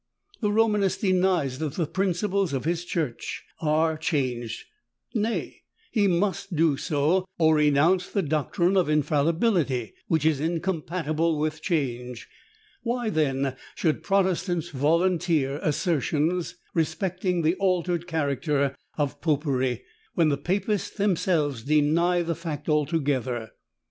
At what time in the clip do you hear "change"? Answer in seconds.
11.61-12.27